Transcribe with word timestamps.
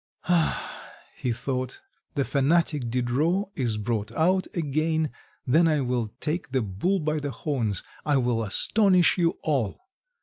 "Ah," 0.27 0.83
he 1.15 1.31
thought, 1.31 1.79
"the 2.15 2.23
fanatic 2.23 2.89
Diderot 2.89 3.49
is 3.55 3.77
brought 3.77 4.11
out 4.13 4.47
again, 4.55 5.11
then 5.45 5.67
I 5.67 5.81
will 5.81 6.07
take 6.19 6.49
the 6.53 6.63
bull 6.63 6.97
by 6.99 7.19
the 7.19 7.29
horns, 7.29 7.83
I 8.03 8.17
will 8.17 8.41
astonish 8.43 9.19
you 9.19 9.37
all." 9.43 9.77